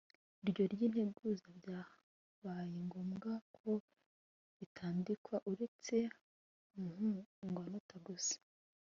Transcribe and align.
iryo 0.43 0.63
ry’integuza 0.73 1.47
byabaye 1.59 2.75
ngombwa 2.85 3.31
ko 3.57 3.69
ritandikwa 4.57 5.35
uretse 5.51 5.95
muhundwanota 6.79 7.95
gusa. 8.07 8.35